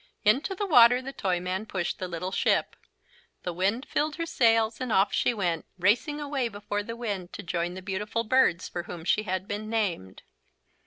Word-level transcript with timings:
Into 0.25 0.55
the 0.55 0.65
water 0.65 0.99
the 0.99 1.13
Toyman 1.13 1.67
pushed 1.67 1.99
the 1.99 2.07
little 2.07 2.31
ship. 2.31 2.75
The 3.43 3.53
wind 3.53 3.85
filled 3.87 4.15
her 4.15 4.25
sails 4.25 4.81
and 4.81 4.91
off 4.91 5.13
she 5.13 5.31
went, 5.31 5.67
racing 5.77 6.19
away 6.19 6.47
before 6.47 6.81
the 6.81 6.95
wind 6.95 7.33
to 7.33 7.43
join 7.43 7.75
the 7.75 7.83
beautiful 7.83 8.23
birds 8.23 8.67
for 8.67 8.81
whom 8.89 9.05
she 9.05 9.21
had 9.29 9.47
been 9.47 9.69
named. 9.69 10.23